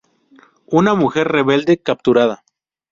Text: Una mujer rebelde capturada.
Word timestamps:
Una 0.65 0.95
mujer 0.95 1.27
rebelde 1.27 1.77
capturada. 1.77 2.43